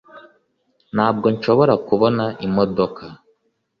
[0.95, 3.03] Ntabwo nshobora kubona imodoka.